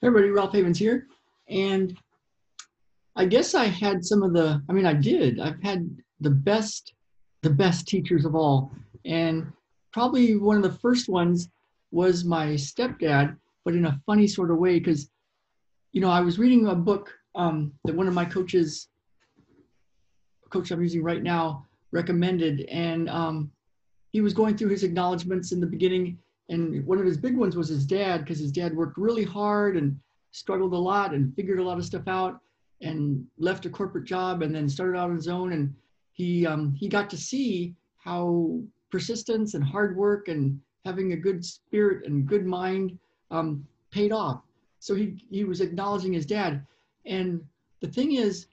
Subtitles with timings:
[0.00, 1.08] Everybody, Ralph Havens here.
[1.48, 1.98] And
[3.16, 5.40] I guess I had some of the, I mean, I did.
[5.40, 5.90] I've had
[6.20, 6.92] the best,
[7.42, 8.70] the best teachers of all.
[9.04, 9.52] And
[9.92, 11.48] probably one of the first ones
[11.90, 15.10] was my stepdad, but in a funny sort of way, because,
[15.92, 18.88] you know, I was reading a book um, that one of my coaches,
[20.50, 22.60] coach I'm using right now, recommended.
[22.68, 23.50] And um,
[24.12, 26.18] he was going through his acknowledgments in the beginning
[26.48, 29.76] and one of his big ones was his dad because his dad worked really hard
[29.76, 29.98] and
[30.30, 32.40] struggled a lot and figured a lot of stuff out
[32.80, 35.52] and left a corporate job and then started out on his own.
[35.52, 35.74] And
[36.12, 41.44] he um, he got to see how persistence and hard work and having a good
[41.44, 42.98] spirit and good mind
[43.30, 44.42] um, paid off.
[44.78, 46.64] So he he was acknowledging his dad.
[47.04, 47.42] And
[47.80, 48.46] the thing is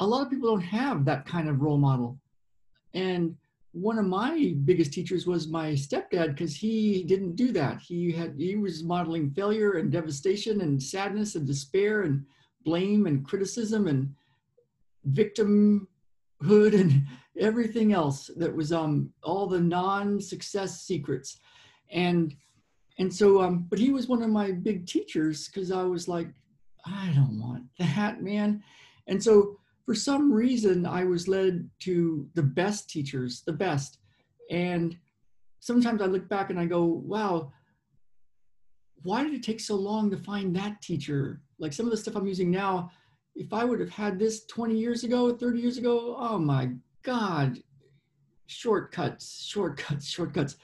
[0.00, 2.18] a lot of people don't have that kind of role model.
[2.94, 3.36] And
[3.72, 7.80] one of my biggest teachers was my stepdad because he didn't do that.
[7.80, 12.24] He had he was modeling failure and devastation and sadness and despair and
[12.64, 14.12] blame and criticism and
[15.08, 15.86] victimhood
[16.42, 17.06] and
[17.38, 21.38] everything else that was um all the non-success secrets
[21.90, 22.34] and
[22.98, 26.28] and so um but he was one of my big teachers because I was like
[26.84, 28.62] I don't want that man
[29.06, 33.98] and so for some reason, I was led to the best teachers, the best.
[34.50, 34.96] And
[35.60, 37.52] sometimes I look back and I go, wow,
[39.02, 41.40] why did it take so long to find that teacher?
[41.58, 42.90] Like some of the stuff I'm using now,
[43.34, 46.70] if I would have had this 20 years ago, 30 years ago, oh my
[47.02, 47.58] God,
[48.46, 50.56] shortcuts, shortcuts, shortcuts.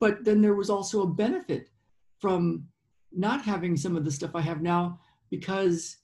[0.00, 1.70] But then there was also a benefit
[2.18, 2.64] from
[3.12, 5.96] not having some of the stuff I have now because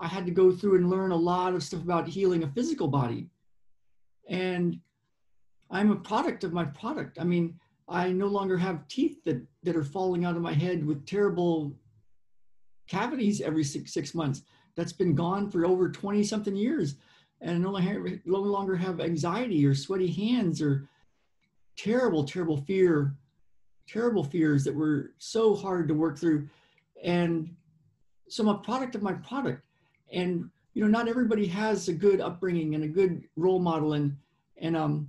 [0.00, 2.88] I had to go through and learn a lot of stuff about healing a physical
[2.88, 3.28] body.
[4.28, 4.80] And
[5.70, 7.18] I'm a product of my product.
[7.20, 10.86] I mean, I no longer have teeth that, that are falling out of my head
[10.86, 11.76] with terrible
[12.88, 14.42] cavities every six, six months.
[14.74, 16.94] That's been gone for over 20 something years.
[17.42, 20.88] And I no longer, no longer have anxiety or sweaty hands or
[21.76, 23.14] terrible, terrible fear,
[23.86, 26.48] terrible fears that were so hard to work through.
[27.02, 27.54] And
[28.28, 29.62] so I'm a product of my product
[30.12, 33.94] and you know not everybody has a good upbringing and a good role model.
[33.94, 34.16] And
[34.58, 35.08] and um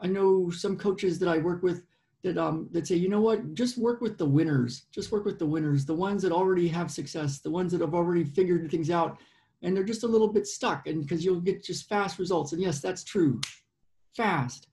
[0.00, 1.84] i know some coaches that i work with
[2.22, 3.54] that um that say you know what?
[3.54, 4.86] Just work with the winners.
[4.92, 7.94] Just work with the winners the ones that already have success the ones that have
[7.94, 9.18] already figured things out
[9.62, 12.52] and they're just a little bit stuck and because you'll get just fast results.
[12.52, 13.40] And yes that's true.
[14.16, 14.68] Fast.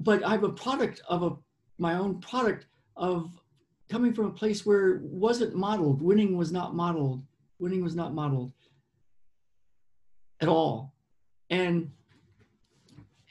[0.00, 1.36] But i'm a product of a
[1.78, 3.30] my own product of
[3.88, 6.00] coming from a place where it wasn't modeled.
[6.00, 7.22] Winning was not modeled
[7.62, 8.52] winning was not modeled
[10.40, 10.92] at all.
[11.48, 11.92] And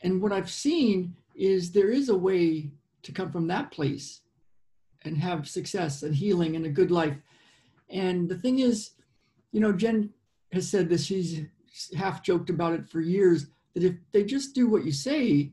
[0.03, 2.71] and what I've seen is there is a way
[3.03, 4.21] to come from that place
[5.03, 7.17] and have success and healing and a good life.
[7.89, 8.91] And the thing is,
[9.51, 10.09] you know, Jen
[10.53, 11.41] has said this, she's
[11.95, 15.51] half joked about it for years, that if they just do what you say,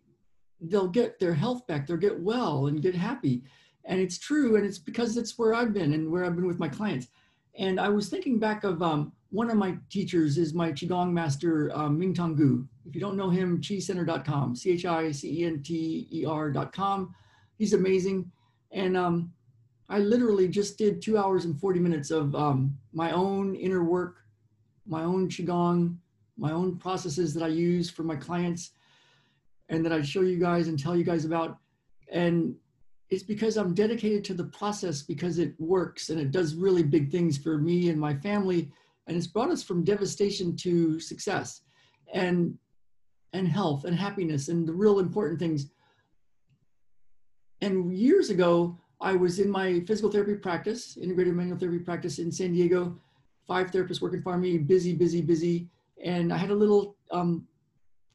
[0.60, 3.42] they'll get their health back, they'll get well and get happy.
[3.84, 6.58] And it's true, and it's because it's where I've been and where I've been with
[6.58, 7.08] my clients.
[7.58, 11.72] And I was thinking back of um, one of my teachers is my Qigong master,
[11.74, 12.64] um, Ming Tong Gu.
[12.86, 17.14] If you don't know him, chicenter.com, C-H-I-C-E-N-T-E-R.com.
[17.58, 18.30] He's amazing.
[18.70, 19.32] And um,
[19.88, 24.18] I literally just did two hours and 40 minutes of um, my own inner work,
[24.86, 25.96] my own Qigong,
[26.36, 28.70] my own processes that I use for my clients
[29.68, 31.58] and that I show you guys and tell you guys about.
[32.10, 32.54] And
[33.10, 37.10] it's because I'm dedicated to the process because it works and it does really big
[37.10, 38.70] things for me and my family.
[39.06, 41.62] And it's brought us from devastation to success
[42.12, 42.58] and,
[43.32, 45.70] and health and happiness and the real important things.
[47.62, 52.30] And years ago, I was in my physical therapy practice, integrated manual therapy practice in
[52.30, 52.98] San Diego,
[53.46, 55.68] five therapists working for me, busy, busy, busy.
[56.04, 57.46] And I had a little um,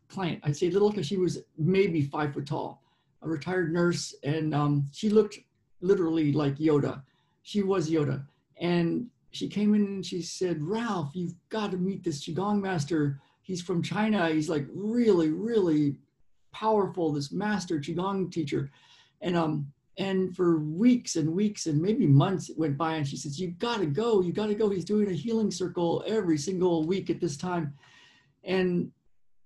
[0.08, 0.40] client.
[0.44, 2.83] I'd say little because she was maybe five foot tall
[3.24, 5.40] a retired nurse, and um, she looked
[5.82, 7.02] literally like Yoda.
[7.44, 8.26] She was Yoda.
[8.58, 13.20] And she came in and she said, Ralph, you've got to meet this Qigong master.
[13.42, 14.30] He's from China.
[14.30, 15.98] He's like really, really
[16.52, 18.72] powerful, this master Qigong teacher.
[19.22, 19.68] And um,
[19.98, 23.60] and for weeks and weeks and maybe months it went by and she says, "You've
[23.60, 24.70] gotta go, You've gotta go.
[24.70, 27.74] He's doing a healing circle every single week at this time.
[28.44, 28.92] And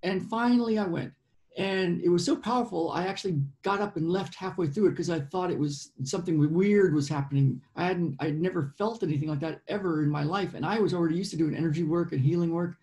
[0.03, 1.13] and finally I went
[1.57, 5.09] and it was so powerful i actually got up and left halfway through it because
[5.09, 9.39] i thought it was something weird was happening i hadn't i'd never felt anything like
[9.39, 12.21] that ever in my life and i was already used to doing energy work and
[12.21, 12.77] healing work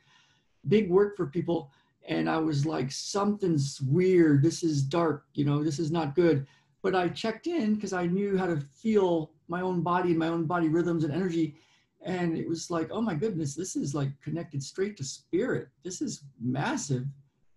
[0.68, 1.70] big work for people
[2.08, 6.46] and i was like something's weird this is dark you know this is not good
[6.84, 10.28] but I checked in because I knew how to feel my own body and my
[10.28, 11.56] own body rhythms and energy.
[12.02, 15.68] And it was like, oh my goodness, this is like connected straight to spirit.
[15.82, 17.06] This is massive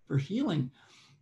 [0.08, 0.72] for healing.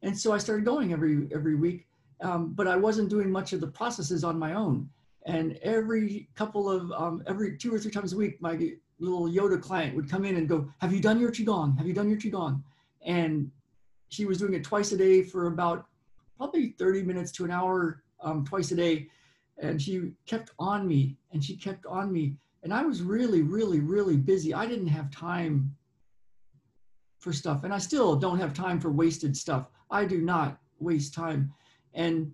[0.06, 1.88] And so I started going every every week,
[2.22, 4.88] um, but I wasn't doing much of the processes on my own.
[5.26, 8.54] And every couple of um, every two or three times a week, my
[9.00, 11.76] little Yoda client would come in and go, "Have you done your qigong?
[11.80, 12.62] Have you done your qigong?"
[13.04, 13.50] And
[14.10, 15.88] she was doing it twice a day for about
[16.38, 19.08] probably 30 minutes to an hour um, twice a day.
[19.58, 22.36] And she kept on me and she kept on me.
[22.62, 24.54] And I was really, really, really busy.
[24.54, 25.76] I didn't have time
[27.26, 27.64] for stuff.
[27.64, 29.66] And I still don't have time for wasted stuff.
[29.90, 31.52] I do not waste time.
[31.96, 32.32] And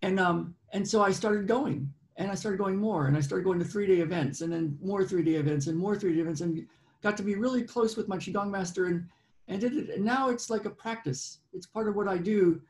[0.00, 3.44] and um and so I started going and I started going more and I started
[3.44, 6.22] going to three day events and then more three day events and more three day
[6.22, 6.66] events and
[7.02, 9.06] got to be really close with my Qigong master and
[9.48, 9.90] and did it.
[9.90, 11.40] And now it's like a practice.
[11.52, 12.60] It's part of what I do,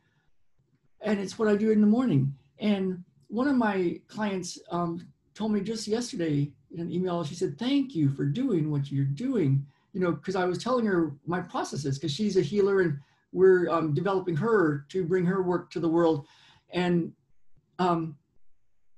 [0.99, 2.35] and it's what I do in the morning.
[2.59, 7.23] And one of my clients um, told me just yesterday in an email.
[7.23, 9.65] She said, "Thank you for doing what you're doing."
[9.97, 12.99] You know, because I was telling her my processes because she's a healer and
[13.31, 16.27] we're um, developing her to bring her work to the world,
[16.69, 17.13] and
[17.79, 18.15] um,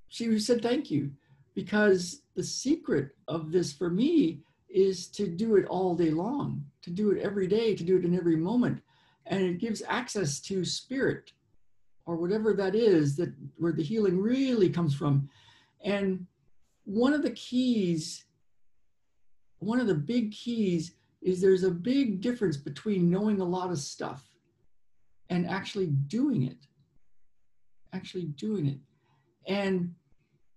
[0.10, 1.12] she said, "Thank you,"
[1.56, 6.90] because the secret of this for me is to do it all day long, to
[6.90, 8.81] do it every day, to do it in every moment.
[9.25, 11.31] And it gives access to spirit
[12.06, 15.30] or whatever that is that where the healing really comes from.
[15.86, 16.28] And
[16.84, 18.25] one of the keys,
[19.59, 23.79] one of the big keys is there's a big difference between knowing a lot of
[23.79, 24.23] stuff
[25.29, 26.57] and actually doing it.
[27.94, 28.77] Actually doing it.
[29.47, 29.94] And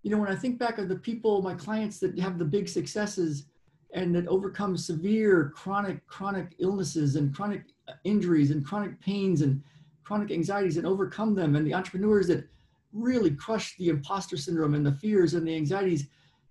[0.02, 2.68] you know, when I think back of the people, my clients that have the big
[2.68, 3.46] successes,
[3.92, 7.62] and that overcome severe chronic chronic illnesses and chronic
[8.04, 9.62] injuries and chronic pains and
[10.02, 12.48] chronic anxieties and overcome them and the entrepreneurs that
[12.92, 16.08] really crush the imposter syndrome and the fears and the anxieties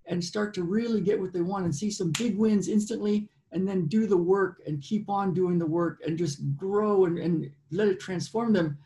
[0.07, 3.67] and start to really get what they want and see some big wins instantly and
[3.67, 7.51] then do the work and keep on doing the work and just grow and, and
[7.71, 8.77] let it transform them.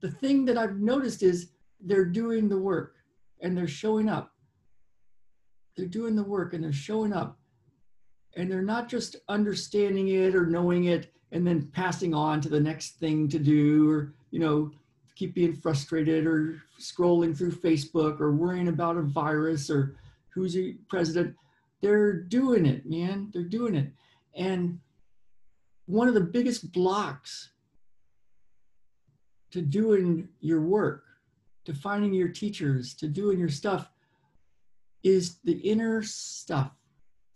[0.00, 1.50] The thing that i've noticed is
[1.80, 2.96] they're doing the work
[3.40, 4.32] and they're showing up.
[5.76, 7.38] They're doing the work and they're showing up.
[8.36, 12.60] And they're not just understanding it or knowing it and then passing on to the
[12.60, 14.70] next thing to do or you know
[15.14, 19.96] keep being frustrated or scrolling through facebook or worrying about a virus or
[20.34, 21.34] who's the president.
[21.80, 23.30] They're doing it man.
[23.32, 23.92] They're doing it.
[24.34, 24.78] And
[25.86, 27.50] one of the biggest blocks
[29.50, 31.04] to doing your work
[31.64, 33.90] to finding your teachers to doing your stuff
[35.02, 36.72] is the inner stuff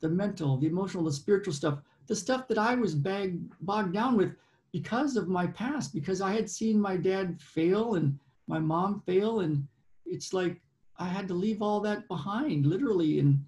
[0.05, 4.19] the mental, the emotional, the spiritual stuff, the stuff that I was bag, bogged down
[4.19, 4.37] with
[4.71, 9.41] because of my past, because I had seen my dad fail and my mom fail.
[9.41, 9.67] And
[10.05, 10.61] it's like
[10.99, 13.45] I had to leave all that behind, literally, and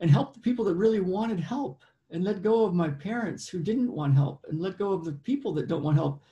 [0.00, 3.60] and help the people that really wanted help and let go of my parents who
[3.60, 6.22] didn't want help and let go of the people that don't want help.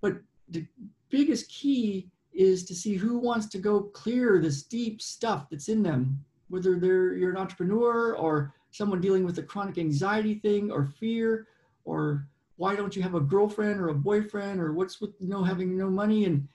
[0.00, 0.66] But the
[1.08, 5.82] biggest key is to see who wants to go clear this deep stuff that's in
[5.82, 10.84] them whether they're you're an entrepreneur or someone dealing with a chronic anxiety thing or
[10.84, 11.46] fear
[11.84, 12.26] or
[12.56, 15.76] why don't you have a girlfriend or a boyfriend or what's with you know having
[15.76, 16.46] no money and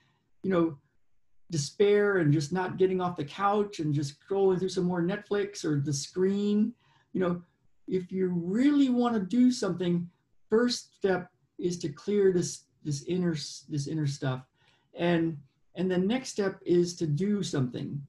[0.42, 0.76] you know
[1.50, 5.64] despair and just not getting off the couch and just scrolling through some more netflix
[5.64, 6.72] or the screen
[7.12, 7.42] you know
[7.88, 10.08] if you really want to do something
[10.48, 13.34] first step is to clear this this inner
[13.68, 14.42] this inner stuff.
[14.94, 15.38] And
[15.74, 18.00] and the next step is to do something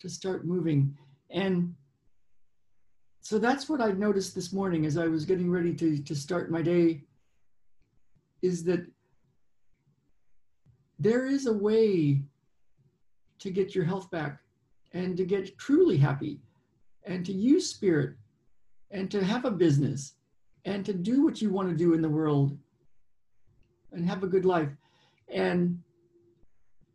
[0.00, 0.96] to start moving.
[1.30, 1.74] And
[3.20, 6.50] so that's what I noticed this morning as I was getting ready to, to start
[6.50, 7.02] my day
[8.42, 8.86] is that
[10.98, 12.22] there is a way
[13.38, 14.40] to get your health back
[14.92, 16.40] and to get truly happy
[17.04, 18.14] and to use spirit
[18.90, 20.14] and to have a business
[20.64, 22.56] and to do what you want to do in the world
[23.92, 24.70] and have a good life.
[25.32, 25.80] And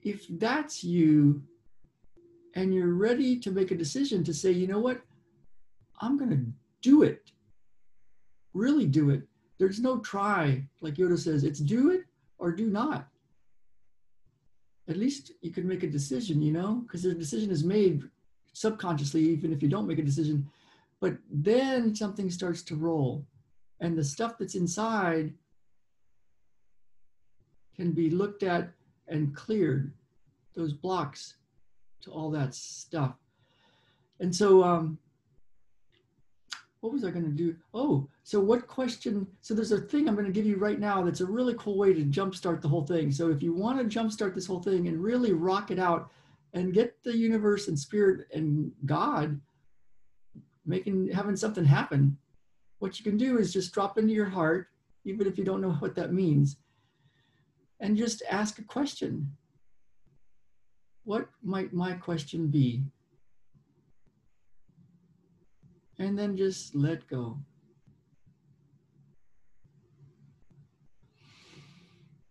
[0.03, 1.41] if that's you,
[2.55, 5.01] and you're ready to make a decision to say, you know what,
[6.01, 6.45] I'm going to
[6.81, 7.31] do it,
[8.53, 9.23] really do it.
[9.57, 12.01] There's no try, like Yoda says, it's do it
[12.39, 13.07] or do not.
[14.87, 18.03] At least you can make a decision, you know, because the decision is made
[18.53, 20.49] subconsciously, even if you don't make a decision.
[20.99, 23.25] But then something starts to roll,
[23.79, 25.33] and the stuff that's inside
[27.75, 28.71] can be looked at
[29.07, 29.91] and cleared,
[30.53, 31.35] those blocks
[32.01, 33.15] to all that stuff.
[34.19, 34.97] And so um,
[36.81, 37.55] what was I going to do?
[37.75, 39.27] Oh, so what question?
[39.41, 41.77] So there's a thing I'm going to give you right now that's a really cool
[41.77, 43.11] way to jumpstart the whole thing.
[43.11, 46.09] So if you want to jumpstart this whole thing and really rock it out
[46.53, 49.39] and get the universe and spirit and God
[50.65, 52.17] making having something happen,
[52.79, 54.67] what you can do is just drop into your heart,
[55.05, 56.57] even if you don't know what that means,
[57.79, 59.31] and just ask a question.
[61.03, 62.83] What might my question be?
[66.01, 67.37] And then just let go.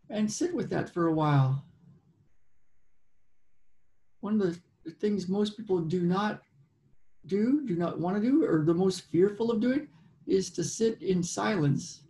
[0.08, 1.64] And sit with that for a while.
[4.20, 6.42] One of the things most people do not
[7.26, 9.86] do, do not want to do, or the most fearful of doing,
[10.26, 12.02] is to sit in silence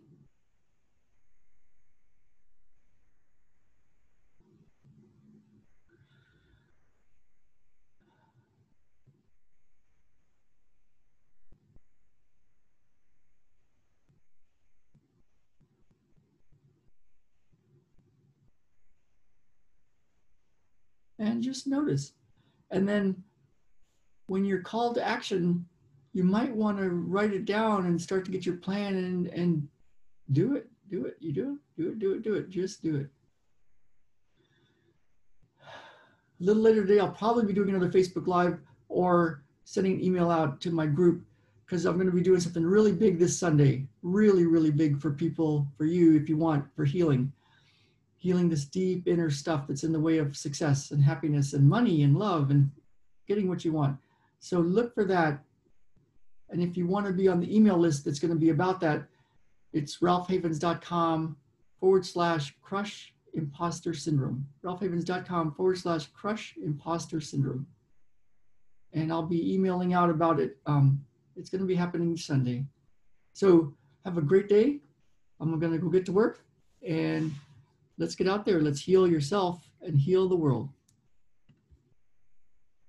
[21.21, 22.13] and just notice.
[22.71, 23.23] And then
[24.25, 25.65] when you're called to action,
[26.13, 29.67] you might want to write it down and start to get your plan and, and
[30.31, 30.67] do it.
[30.89, 31.15] Do it.
[31.19, 31.81] You do it.
[31.81, 31.99] Do it.
[31.99, 32.23] Do it.
[32.23, 32.49] Do it.
[32.49, 33.07] Just do it.
[35.61, 38.59] A little later today, I'll probably be doing another Facebook Live
[38.89, 41.23] or sending an email out to my group
[41.65, 43.85] because I'm going to be doing something really big this Sunday.
[44.01, 47.31] Really, really big for people, for you, if you want, for healing
[48.21, 52.03] healing this deep inner stuff that's in the way of success and happiness and money
[52.03, 52.69] and love and
[53.27, 53.97] getting what you want.
[54.39, 55.43] So look for that.
[56.51, 58.79] And if you want to be on the email list that's going to be about
[58.81, 59.07] that,
[59.73, 61.35] it's ralphhavens.com
[61.79, 64.45] forward slash crush imposter syndrome.
[64.63, 67.65] ralphhavens.com forward slash crush imposter syndrome.
[68.93, 70.57] And I'll be emailing out about it.
[70.67, 71.03] Um,
[71.35, 72.65] it's going to be happening Sunday.
[73.33, 73.73] So
[74.05, 74.77] have a great day.
[75.39, 76.45] I'm going to go get to work
[76.87, 77.31] and
[78.01, 78.61] let's get out there.
[78.61, 80.69] Let's heal yourself and heal the world.